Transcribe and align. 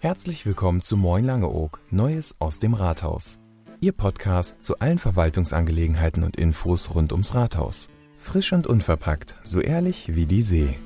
Herzlich 0.00 0.46
willkommen 0.46 0.80
zu 0.80 0.96
Moin 0.96 1.24
Langeoog, 1.24 1.80
Neues 1.90 2.36
aus 2.38 2.60
dem 2.60 2.72
Rathaus. 2.72 3.40
Ihr 3.80 3.92
Podcast 3.92 4.62
zu 4.62 4.78
allen 4.78 4.98
Verwaltungsangelegenheiten 4.98 6.22
und 6.22 6.36
Infos 6.36 6.94
rund 6.94 7.12
ums 7.12 7.34
Rathaus. 7.34 7.88
Frisch 8.16 8.52
und 8.52 8.68
unverpackt, 8.68 9.36
so 9.42 9.60
ehrlich 9.60 10.14
wie 10.14 10.26
die 10.26 10.42
See. 10.42 10.78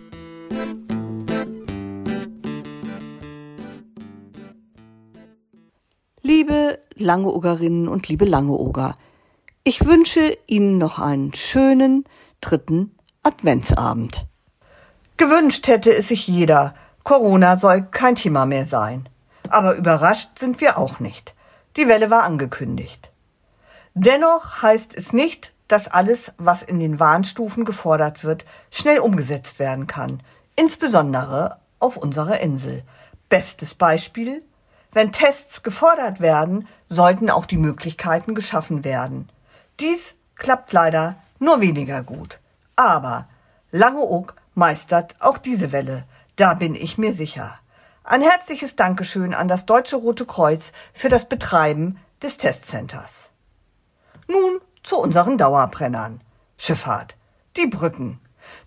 Liebe 6.23 6.79
Langeogerinnen 6.97 7.89
und 7.89 8.09
liebe 8.09 8.25
Langeoger, 8.25 8.97
ich 9.63 9.85
wünsche 9.85 10.37
Ihnen 10.47 10.79
noch 10.79 10.99
einen 10.99 11.35
schönen 11.35 12.05
dritten 12.41 12.97
Adventsabend. 13.23 14.27
Gewünscht 15.23 15.69
hätte 15.69 15.95
es 15.95 16.09
sich 16.09 16.27
jeder, 16.27 16.75
Corona 17.05 17.57
soll 17.57 17.83
kein 17.83 18.17
Thema 18.17 18.45
mehr 18.45 18.67
sein. 18.67 19.09
Aber 19.51 19.77
überrascht 19.77 20.37
sind 20.37 20.61
wir 20.61 20.79
auch 20.79 20.99
nicht. 20.99 21.37
Die 21.77 21.87
Welle 21.87 22.11
war 22.11 22.25
angekündigt. 22.25 23.13
Dennoch 23.95 24.63
heißt 24.63 24.97
es 24.97 25.13
nicht, 25.13 25.53
dass 25.69 25.87
alles, 25.87 26.33
was 26.39 26.63
in 26.63 26.81
den 26.81 26.99
Warnstufen 26.99 27.65
gefordert 27.65 28.25
wird, 28.25 28.45
schnell 28.73 28.99
umgesetzt 28.99 29.61
werden 29.61 29.87
kann. 29.87 30.21
Insbesondere 30.57 31.59
auf 31.79 31.97
unserer 31.97 32.41
Insel. 32.41 32.83
Bestes 33.29 33.77
Beispiel 33.77 34.43
wenn 34.95 35.13
Tests 35.13 35.63
gefordert 35.63 36.21
werden, 36.21 36.67
sollten 36.85 37.31
auch 37.31 37.47
die 37.47 37.57
Möglichkeiten 37.57 38.35
geschaffen 38.35 38.83
werden. 38.85 39.31
Dies 39.79 40.15
klappt 40.35 40.73
leider 40.73 41.15
nur 41.39 41.61
weniger 41.61 42.03
gut. 42.03 42.41
Aber 42.77 43.29
Langeoog 43.71 44.35
meistert 44.55 45.17
auch 45.21 45.39
diese 45.39 45.73
Welle. 45.73 46.05
Da 46.37 46.55
bin 46.55 46.75
ich 46.75 46.99
mir 46.99 47.13
sicher. 47.13 47.59
Ein 48.05 48.23
herzliches 48.23 48.77
Dankeschön 48.77 49.35
an 49.35 49.49
das 49.49 49.67
Deutsche 49.67 49.97
Rote 49.97 50.27
Kreuz 50.27 50.73
für 50.93 51.09
das 51.09 51.29
Betreiben 51.29 51.99
des 52.23 52.37
Testcenters. 52.37 53.29
Nun 54.27 54.61
zu 54.83 54.99
unseren 54.99 55.39
Dauerbrennern. 55.39 56.21
Schifffahrt. 56.57 57.17
Die 57.57 57.67
Brücken. 57.67 58.21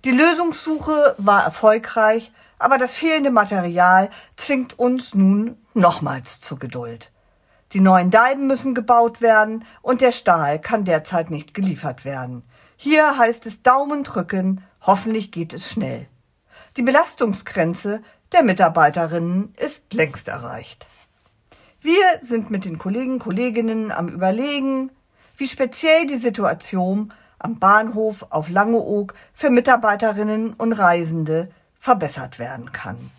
Die 0.04 0.12
Lösungssuche 0.12 1.16
war 1.18 1.44
erfolgreich, 1.44 2.31
aber 2.59 2.78
das 2.78 2.96
fehlende 2.96 3.31
Material 3.31 4.09
zwingt 4.36 4.80
uns 4.80 5.14
nun 5.14 5.58
nochmals 5.74 6.40
zur 6.40 6.59
Geduld. 6.59 7.12
Die 7.74 7.81
neuen 7.81 8.09
Deiben 8.09 8.48
müssen 8.48 8.74
gebaut 8.74 9.22
werden 9.22 9.66
und 9.81 10.00
der 10.00 10.14
Stahl 10.14 10.59
kann 10.59 10.86
derzeit 10.86 11.30
nicht 11.30 11.54
geliefert 11.54 12.06
werden. 12.06 12.44
Hier 12.78 13.18
heißt 13.18 13.45
es 13.45 13.64
Daumen 13.64 14.04
drücken, 14.04 14.64
hoffentlich 14.81 15.31
geht 15.31 15.54
es 15.54 15.70
schnell. 15.70 16.08
Die 16.78 16.81
Belastungsgrenze 16.81 18.02
der 18.31 18.44
Mitarbeiterinnen 18.44 19.54
ist 19.58 19.94
längst 19.94 20.28
erreicht. 20.28 20.88
Wir 21.80 22.03
sind 22.22 22.50
mit 22.50 22.66
den 22.66 22.78
Kollegen, 22.78 23.20
Kolleginnen 23.20 23.92
am 23.92 24.09
Überlegen, 24.09 24.92
wie 25.38 25.48
speziell 25.48 26.06
die 26.06 26.18
Situation 26.18 27.14
am 27.40 27.59
Bahnhof 27.59 28.26
auf 28.30 28.50
Langeoog 28.50 29.14
für 29.34 29.50
Mitarbeiterinnen 29.50 30.53
und 30.53 30.73
Reisende 30.73 31.52
verbessert 31.80 32.40
werden 32.40 32.72
kann. 32.72 33.12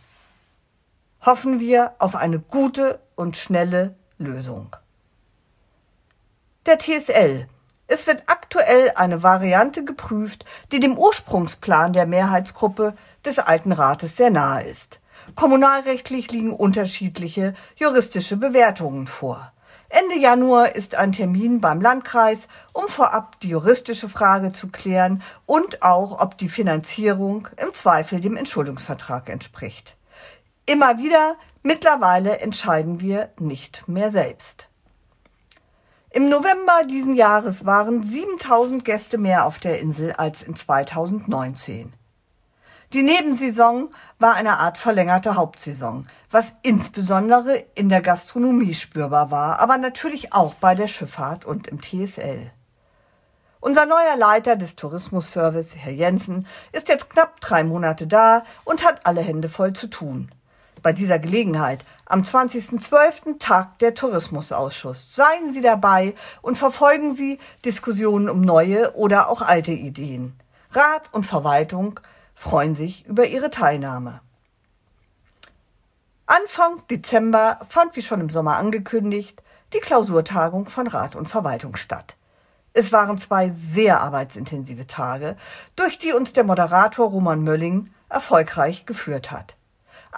Hoffen 1.25 1.61
wir 1.61 1.95
auf 1.99 2.17
eine 2.17 2.41
gute 2.41 3.01
und 3.15 3.37
schnelle 3.37 3.95
Lösung. 4.19 4.75
Der 6.67 6.79
TSL. 6.79 7.47
Es 7.89 8.07
wird 8.07 8.25
aktuell 8.27 8.93
eine 8.97 9.23
Variante 9.23 9.85
geprüft, 9.85 10.45
die 10.73 10.81
dem 10.81 10.99
Ursprungsplan 10.99 11.93
der 11.93 12.07
Mehrheitsgruppe 12.07 12.97
des 13.25 13.39
Alten 13.39 13.73
Rates 13.73 14.17
sehr 14.17 14.31
nahe 14.31 14.65
ist. 14.65 15.01
Kommunalrechtlich 15.35 16.31
liegen 16.31 16.53
unterschiedliche 16.53 17.55
juristische 17.77 18.37
Bewertungen 18.37 19.07
vor. 19.07 19.53
Ende 19.89 20.19
Januar 20.19 20.75
ist 20.75 20.97
ein 20.97 21.13
Termin 21.13 21.61
beim 21.61 21.81
Landkreis, 21.81 22.49
um 22.73 22.89
vorab 22.89 23.39
die 23.41 23.51
juristische 23.51 24.09
Frage 24.09 24.53
zu 24.53 24.69
klären 24.69 25.23
und 25.47 25.83
auch, 25.83 26.21
ob 26.21 26.37
die 26.39 26.49
Finanzierung 26.49 27.49
im 27.57 27.73
Zweifel 27.73 28.21
dem 28.21 28.37
Entschuldungsvertrag 28.37 29.29
entspricht. 29.29 29.97
Immer 30.67 30.99
wieder, 30.99 31.37
mittlerweile 31.63 32.41
entscheiden 32.41 33.01
wir 33.01 33.31
nicht 33.39 33.87
mehr 33.87 34.11
selbst. 34.11 34.66
Im 36.17 36.31
November 36.31 36.85
diesen 36.89 37.15
Jahres 37.15 37.67
waren 37.67 38.03
7000 38.03 38.87
Gäste 38.87 39.19
mehr 39.19 39.45
auf 39.45 39.59
der 39.59 39.81
Insel 39.81 40.13
als 40.13 40.43
in 40.43 40.57
2019. 40.57 41.93
Die 42.95 43.03
Nebensaison 43.03 43.91
war 44.19 44.35
eine 44.35 44.59
Art 44.59 44.79
verlängerte 44.79 45.35
Hauptsaison, 45.35 46.07
was 46.31 46.55
insbesondere 46.63 47.63
in 47.75 47.91
der 47.91 48.01
Gastronomie 48.01 48.73
spürbar 48.73 49.31
war, 49.31 49.59
aber 49.59 49.77
natürlich 49.77 50.33
auch 50.33 50.55
bei 50.55 50.75
der 50.75 50.89
Schifffahrt 50.89 51.45
und 51.45 51.67
im 51.67 51.83
TSL. 51.83 52.51
Unser 53.61 53.85
neuer 53.85 54.17
Leiter 54.17 54.57
des 54.57 54.75
Tourismusservice, 54.75 55.77
Herr 55.77 55.93
Jensen, 55.93 56.47
ist 56.73 56.89
jetzt 56.89 57.11
knapp 57.11 57.41
drei 57.41 57.63
Monate 57.63 58.07
da 58.07 58.43
und 58.65 58.87
hat 58.87 59.05
alle 59.05 59.21
Hände 59.21 59.51
voll 59.51 59.75
zu 59.75 59.87
tun. 59.87 60.31
Bei 60.87 60.93
dieser 60.93 61.19
Gelegenheit, 61.19 61.85
am 62.05 62.23
20.12. 62.23 63.41
Tag 63.41 63.77
der 63.79 63.97
Tourismusausschuss. 63.97 65.17
Seien 65.17 65.51
Sie 65.51 65.61
dabei 65.61 66.15
und 66.43 66.57
verfolgen 66.57 67.13
Sie 67.13 67.41
Diskussionen 67.65 68.29
um 68.29 68.41
neue 68.41 68.95
oder 68.95 69.29
auch 69.29 69.43
alte 69.43 69.73
Ideen. 69.73 70.39
Rat 70.71 71.13
und 71.13 71.25
Verwaltung 71.25 71.99
freuen 72.37 72.77
sich 72.77 73.05
über 73.05 73.27
ihre 73.27 73.51
Teilnahme. 73.51 74.21
Anfang 76.27 76.81
Dezember 76.89 77.59
fand, 77.69 77.97
wie 77.97 78.03
schon 78.03 78.21
im 78.21 78.31
Sommer 78.31 78.55
angekündigt, 78.55 79.43
die 79.73 79.81
Klausurtagung 79.81 80.69
von 80.69 80.87
Rat 80.87 81.17
und 81.17 81.29
Verwaltung 81.29 81.75
statt. 81.75 82.15
Es 82.75 82.93
waren 82.93 83.19
zwei 83.19 83.51
sehr 83.51 84.03
arbeitsintensive 84.03 84.87
Tage, 84.87 85.37
durch 85.75 85.99
die 85.99 86.13
uns 86.13 86.33
der 86.33 86.45
Moderator 86.45 87.11
Roman 87.11 87.43
Mölling 87.43 87.91
erfolgreich 88.09 88.87
geführt 88.87 89.33
hat. 89.33 89.57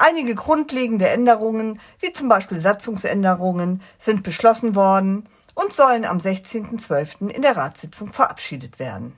Einige 0.00 0.36
grundlegende 0.36 1.08
Änderungen, 1.08 1.80
wie 1.98 2.12
zum 2.12 2.28
Beispiel 2.28 2.60
Satzungsänderungen, 2.60 3.82
sind 3.98 4.22
beschlossen 4.22 4.76
worden 4.76 5.28
und 5.54 5.72
sollen 5.72 6.04
am 6.04 6.18
16.12. 6.18 7.28
in 7.28 7.42
der 7.42 7.56
Ratssitzung 7.56 8.12
verabschiedet 8.12 8.78
werden. 8.78 9.16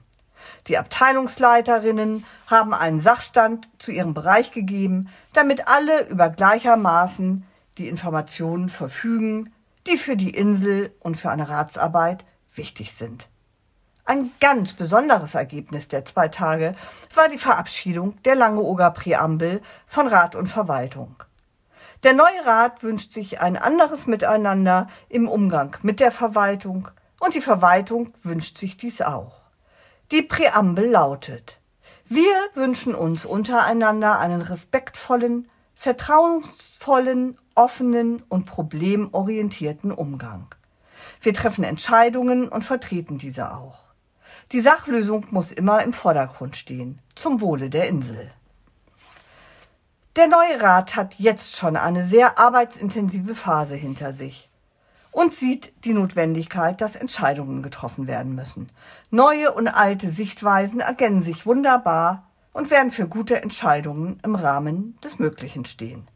Die 0.69 0.79
Abteilungsleiterinnen 0.79 2.25
haben 2.47 2.73
einen 2.73 2.99
Sachstand 2.99 3.69
zu 3.77 3.93
ihrem 3.93 4.15
Bereich 4.15 4.53
gegeben, 4.53 5.11
damit 5.35 5.69
alle 5.69 6.09
über 6.09 6.31
gleichermaßen 6.31 7.45
die 7.77 7.89
Informationen 7.89 8.71
verfügen, 8.71 9.53
die 9.87 9.99
für 9.99 10.17
die 10.17 10.31
Insel 10.31 10.95
und 11.01 11.19
für 11.19 11.31
eine 11.31 11.51
Ratsarbeit 11.51 12.25
wichtig 12.55 12.95
sind. 12.95 13.29
Ein 14.11 14.33
ganz 14.41 14.73
besonderes 14.73 15.37
Ergebnis 15.37 15.87
der 15.87 16.05
zwei 16.05 16.27
Tage 16.27 16.75
war 17.15 17.29
die 17.29 17.39
Verabschiedung 17.39 18.21
der 18.25 18.35
Langeoger 18.35 18.91
Präambel 18.91 19.63
von 19.87 20.09
Rat 20.09 20.35
und 20.35 20.49
Verwaltung. 20.49 21.15
Der 22.03 22.15
neue 22.15 22.45
Rat 22.45 22.83
wünscht 22.83 23.13
sich 23.13 23.41
ein 23.41 23.57
anderes 23.57 24.09
Miteinander 24.09 24.89
im 25.09 25.29
Umgang 25.29 25.77
mit 25.83 26.01
der 26.01 26.11
Verwaltung 26.11 26.89
und 27.21 27.37
die 27.37 27.41
Verwaltung 27.41 28.13
wünscht 28.25 28.59
sich 28.59 28.77
dies 28.77 29.01
auch. 29.01 29.43
Die 30.11 30.23
Präambel 30.23 30.91
lautet 30.91 31.61
Wir 32.05 32.35
wünschen 32.55 32.97
uns 32.97 33.25
untereinander 33.25 34.19
einen 34.19 34.43
respektvollen, 34.43 35.49
vertrauensvollen, 35.77 37.39
offenen 37.55 38.25
und 38.29 38.45
problemorientierten 38.45 39.93
Umgang. 39.93 40.53
Wir 41.21 41.33
treffen 41.33 41.63
Entscheidungen 41.63 42.49
und 42.49 42.65
vertreten 42.65 43.17
diese 43.17 43.55
auch. 43.55 43.90
Die 44.53 44.61
Sachlösung 44.61 45.27
muss 45.31 45.53
immer 45.53 45.85
im 45.85 45.93
Vordergrund 45.93 46.57
stehen, 46.57 46.99
zum 47.15 47.41
Wohle 47.41 47.71
der 47.71 47.87
Insel. 47.87 48.33
Der 50.17 50.27
neue 50.27 50.61
Rat 50.61 50.97
hat 50.97 51.15
jetzt 51.19 51.57
schon 51.57 51.77
eine 51.77 52.05
sehr 52.05 52.37
arbeitsintensive 52.37 53.37
Phase 53.37 53.77
hinter 53.77 54.13
sich 54.13 54.51
und 55.13 55.35
sieht 55.35 55.73
die 55.85 55.95
Notwendigkeit, 55.95 56.81
dass 56.81 56.97
Entscheidungen 56.97 57.63
getroffen 57.63 58.09
werden 58.09 58.35
müssen. 58.35 58.71
Neue 59.11 59.53
und 59.53 59.69
alte 59.69 60.11
Sichtweisen 60.11 60.81
ergänzen 60.81 61.23
sich 61.23 61.47
wunderbar 61.47 62.27
und 62.53 62.73
werden 62.73 62.91
für 62.91 63.07
gute 63.07 63.41
Entscheidungen 63.41 64.19
im 64.25 64.35
Rahmen 64.35 64.99
des 65.05 65.21
Möglichen 65.21 65.65
stehen. 65.65 66.09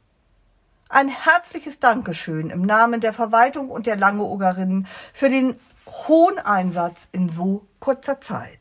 Ein 0.88 1.06
herzliches 1.06 1.78
Dankeschön 1.78 2.50
im 2.50 2.62
Namen 2.62 3.00
der 3.00 3.12
Verwaltung 3.12 3.70
und 3.70 3.86
der 3.86 3.96
Langeogerinnen 3.96 4.88
für 5.12 5.28
den 5.28 5.56
hohen 5.86 6.38
Einsatz 6.38 7.08
in 7.12 7.28
so 7.28 7.66
kurzer 7.84 8.18
Zeit. 8.18 8.60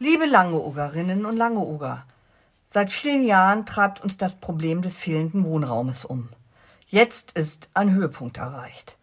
Liebe 0.00 0.26
Langeogerinnen 0.26 1.24
und 1.24 1.36
Langeoger, 1.36 2.04
seit 2.68 2.90
vielen 2.90 3.22
Jahren 3.22 3.64
treibt 3.64 4.02
uns 4.02 4.16
das 4.16 4.34
Problem 4.34 4.82
des 4.82 4.96
fehlenden 4.96 5.44
Wohnraumes 5.44 6.04
um. 6.04 6.30
Jetzt 6.88 7.30
ist 7.38 7.68
ein 7.74 7.94
Höhepunkt 7.94 8.38
erreicht. 8.38 8.96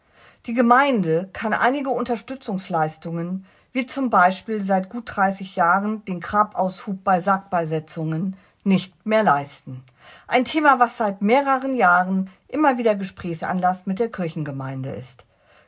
Die 0.48 0.54
Gemeinde 0.54 1.30
kann 1.32 1.54
einige 1.54 1.92
Unterstützungsleistungen 1.92 3.46
wie 3.72 3.86
zum 3.86 4.10
Beispiel 4.10 4.62
seit 4.66 4.90
gut 4.90 5.04
30 5.06 5.56
Jahren 5.56 6.04
den 6.04 6.20
Grabaushub 6.20 7.06
bei 7.06 7.22
Sargbesetzungen 7.22 8.36
nicht 8.66 9.06
mehr 9.06 9.24
leisten. 9.24 9.82
Ein 10.28 10.44
Thema, 10.44 10.78
was 10.78 10.98
seit 10.98 11.22
mehreren 11.22 11.78
Jahren 11.78 12.30
immer 12.50 12.78
wieder 12.78 12.96
Gesprächsanlass 12.96 13.86
mit 13.86 14.00
der 14.00 14.12
Kirchengemeinde 14.12 14.90
ist. 14.90 15.24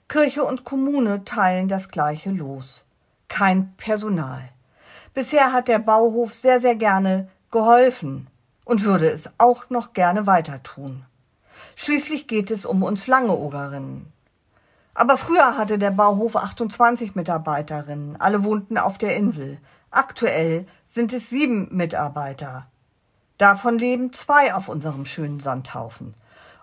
Kirche 0.07 0.43
und 0.43 0.63
Kommune 0.63 1.25
teilen 1.25 1.67
das 1.67 1.89
gleiche 1.89 2.29
Los. 2.29 2.85
Kein 3.27 3.73
Personal. 3.75 4.49
Bisher 5.13 5.51
hat 5.51 5.67
der 5.67 5.79
Bauhof 5.79 6.33
sehr, 6.33 6.59
sehr 6.59 6.75
gerne 6.75 7.27
geholfen 7.51 8.27
und 8.65 8.83
würde 8.83 9.07
es 9.07 9.29
auch 9.39 9.69
noch 9.69 9.93
gerne 9.93 10.27
weiter 10.27 10.61
tun. 10.61 11.05
Schließlich 11.75 12.27
geht 12.27 12.51
es 12.51 12.65
um 12.65 12.83
uns 12.83 13.07
Langeogerinnen. 13.07 14.11
Aber 14.93 15.17
früher 15.17 15.57
hatte 15.57 15.77
der 15.79 15.91
Bauhof 15.91 16.35
28 16.35 17.15
Mitarbeiterinnen. 17.15 18.15
Alle 18.19 18.43
wohnten 18.43 18.77
auf 18.77 18.97
der 18.97 19.15
Insel. 19.17 19.57
Aktuell 19.89 20.67
sind 20.85 21.13
es 21.13 21.29
sieben 21.29 21.75
Mitarbeiter. 21.75 22.67
Davon 23.37 23.77
leben 23.77 24.13
zwei 24.13 24.53
auf 24.53 24.69
unserem 24.69 25.05
schönen 25.05 25.39
Sandhaufen. 25.39 26.13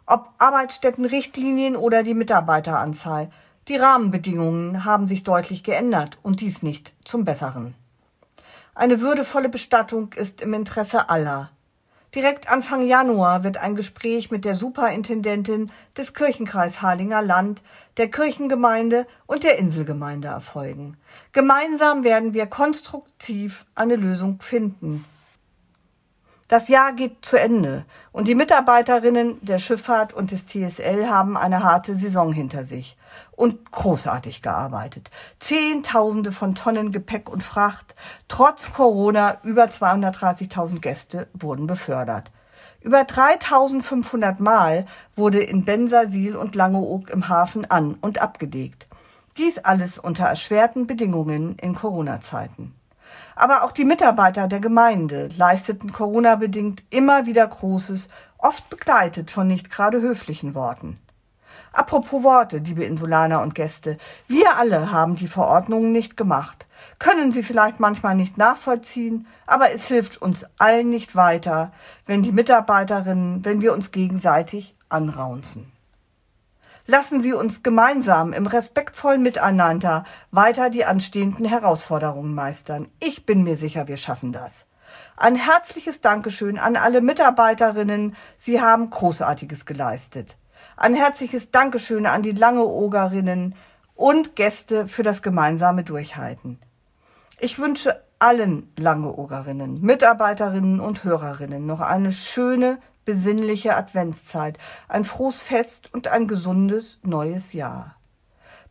Ob 0.07 0.31
Arbeitsstättenrichtlinien 0.39 1.77
oder 1.77 2.03
die 2.03 2.15
Mitarbeiteranzahl, 2.15 3.31
die 3.69 3.77
Rahmenbedingungen 3.77 4.85
haben 4.85 5.07
sich 5.07 5.23
deutlich 5.23 5.63
geändert 5.63 6.19
und 6.23 6.41
dies 6.41 6.63
nicht 6.63 6.93
zum 7.05 7.25
Besseren. 7.25 7.75
Eine 8.75 9.01
würdevolle 9.01 9.49
Bestattung 9.49 10.13
ist 10.15 10.41
im 10.41 10.55
Interesse 10.55 11.09
aller. 11.11 11.51
Direkt 12.15 12.51
Anfang 12.51 12.83
Januar 12.83 13.43
wird 13.45 13.57
ein 13.57 13.75
Gespräch 13.75 14.31
mit 14.31 14.45
der 14.45 14.55
Superintendentin 14.55 15.71
des 15.97 16.13
Kirchenkreis 16.13 16.83
Harlinger 16.83 17.23
Land, 17.23 17.63
der 17.97 18.11
Kirchengemeinde 18.11 19.07
und 19.27 19.45
der 19.45 19.59
Inselgemeinde 19.59 20.29
erfolgen. 20.29 20.99
Gemeinsam 21.33 22.05
werden 22.05 22.35
wir 22.35 22.47
konstruktiv 22.47 23.65
eine 23.75 23.97
Lösung 23.97 24.41
finden. 24.41 25.05
Das 26.53 26.69
Jahr 26.69 26.93
geht 26.93 27.25
zu 27.25 27.41
Ende 27.41 27.87
und 28.13 28.29
die 28.29 28.35
Mitarbeiterinnen 28.35 29.39
der 29.41 29.59
Schifffahrt 29.59 30.13
und 30.13 30.33
des 30.33 30.45
TSL 30.45 31.09
haben 31.09 31.39
eine 31.39 31.65
harte 31.65 31.95
Saison 31.95 32.31
hinter 32.31 32.67
sich 32.67 32.99
und 33.31 33.73
großartig 33.73 34.43
gearbeitet. 34.43 35.11
Zehntausende 35.39 36.31
von 36.31 36.55
Tonnen 36.55 36.93
Gepäck 36.93 37.31
und 37.31 37.43
Fracht, 37.43 37.95
trotz 38.29 38.71
Corona 38.71 39.39
über 39.45 39.65
230.000 39.65 40.81
Gäste 40.81 41.27
wurden 41.33 41.67
befördert. 41.67 42.31
Über 42.83 43.05
3500 43.05 44.39
Mal 44.39 44.85
wurde 45.17 45.43
in 45.43 45.65
Bensersiel 45.65 46.37
und 46.37 46.55
Langeoog 46.55 47.09
im 47.09 47.31
Hafen 47.31 47.71
an- 47.71 47.97
und 48.03 48.21
abgelegt. 48.21 48.87
Dies 49.39 49.57
alles 49.57 49.97
unter 49.97 50.27
erschwerten 50.27 50.87
Bedingungen 50.87 51.57
in 51.57 51.75
Corona-Zeiten. 51.75 52.75
Aber 53.37 53.64
auch 53.64 53.73
die 53.73 53.85
Mitarbeiter 53.85 54.49
der 54.49 54.61
Gemeinde 54.61 55.29
leisteten 55.37 55.93
Corona-bedingt 55.93 56.82
immer 56.91 57.26
wieder 57.26 57.47
Großes, 57.47 58.09
oft 58.38 58.69
begleitet 58.69 59.31
von 59.31 59.47
nicht 59.47 59.70
gerade 59.70 60.00
höflichen 60.00 60.55
Worten. 60.55 60.99
Apropos 61.73 62.23
Worte, 62.23 62.59
liebe 62.59 62.85
Insulaner 62.85 63.41
und 63.41 63.55
Gäste, 63.55 63.97
wir 64.29 64.59
alle 64.59 64.93
haben 64.93 65.14
die 65.14 65.29
Verordnungen 65.29 65.91
nicht 65.91 66.17
gemacht, 66.19 66.67
können 66.99 67.31
sie 67.31 67.43
vielleicht 67.43 67.81
manchmal 67.81 68.14
nicht 68.14 68.37
nachvollziehen, 68.37 69.26
aber 69.47 69.73
es 69.73 69.87
hilft 69.87 70.20
uns 70.20 70.44
allen 70.58 70.91
nicht 70.91 71.17
weiter, 71.17 71.73
wenn 72.05 72.23
die 72.23 72.32
Mitarbeiterinnen, 72.32 73.44
wenn 73.44 73.62
wir 73.62 73.73
uns 73.73 73.91
gegenseitig 73.91 74.75
anraunzen. 74.91 75.73
Lassen 76.87 77.20
Sie 77.20 77.32
uns 77.32 77.62
gemeinsam 77.62 78.32
im 78.32 78.46
respektvollen 78.46 79.23
Miteinander 79.23 80.05
weiter 80.32 80.69
die 80.69 80.84
anstehenden 80.84 81.44
Herausforderungen 81.44 82.34
meistern. 82.34 82.88
Ich 82.99 83.25
bin 83.25 83.44
mir 83.44 83.56
sicher, 83.56 83.87
wir 83.87 83.96
schaffen 83.96 84.32
das. 84.32 84.64
Ein 85.17 85.37
herzliches 85.37 86.00
Dankeschön 86.00 86.58
an 86.58 86.76
alle 86.76 87.00
Mitarbeiterinnen. 87.00 88.17
Sie 88.37 88.61
haben 88.61 88.90
Großartiges 88.90 89.64
geleistet. 89.64 90.37
Ein 90.76 90.94
herzliches 90.94 91.50
Dankeschön 91.52 92.06
an 92.06 92.23
die 92.23 92.32
Langeogerinnen 92.32 93.55
und 93.94 94.34
Gäste 94.34 94.88
für 94.88 95.05
das 95.05 95.23
gemeinsame 95.23 95.84
Durchhalten. 95.84 96.58
Ich 97.38 97.58
wünsche 97.58 98.02
allen 98.19 98.73
Langeogerinnen, 98.76 99.81
Mitarbeiterinnen 99.81 100.81
und 100.81 101.05
Hörerinnen 101.05 101.67
noch 101.67 101.81
eine 101.81 102.12
schöne, 102.12 102.79
besinnliche 103.05 103.77
Adventszeit, 103.77 104.59
ein 104.89 105.05
frohes 105.05 105.43
Fest 105.43 105.93
und 105.93 106.09
ein 106.09 106.27
gesundes 106.27 106.99
neues 107.03 107.53
Jahr. 107.53 107.97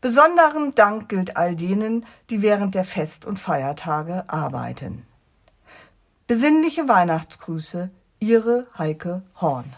Besonderen 0.01 0.73
Dank 0.73 1.09
gilt 1.09 1.37
all 1.37 1.55
denen, 1.55 2.05
die 2.29 2.41
während 2.41 2.73
der 2.73 2.83
Fest- 2.83 3.25
und 3.25 3.37
Feiertage 3.37 4.23
arbeiten. 4.27 5.05
Besinnliche 6.27 6.87
Weihnachtsgrüße, 6.87 7.91
Ihre 8.19 8.67
Heike 8.77 9.21
Horn. 9.39 9.75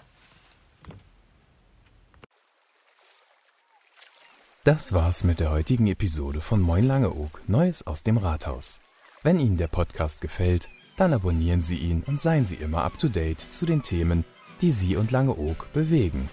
Das 4.64 4.94
war's 4.94 5.26
mit 5.26 5.42
der 5.42 5.52
heutigen 5.52 5.88
Episode 5.88 6.40
von 6.40 6.62
Moin 6.62 6.86
Langeoog, 6.86 7.42
Neues 7.48 7.86
aus 7.86 8.04
dem 8.04 8.16
Rathaus. 8.16 8.80
Wenn 9.22 9.40
Ihnen 9.40 9.58
der 9.58 9.68
Podcast 9.68 10.22
gefällt, 10.22 10.70
dann 10.96 11.14
abonnieren 11.14 11.62
Sie 11.62 11.78
ihn 11.78 12.02
und 12.04 12.22
seien 12.22 12.46
Sie 12.46 12.56
immer 12.56 12.84
up 12.86 12.98
to 12.98 13.10
date 13.10 13.42
zu 13.42 13.66
den 13.66 13.82
Themen, 13.82 14.24
die 14.63 14.71
Sie 14.71 14.95
und 14.95 15.12
Langeoog 15.12 15.74
bewegen. 15.74 16.30